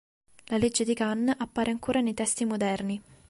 La 0.45 0.57
legge 0.57 0.83
di 0.83 0.95
Gunn 0.95 1.29
appare 1.29 1.69
ancora 1.69 2.01
nei 2.01 2.15
testi 2.15 2.43
moderni. 2.43 2.99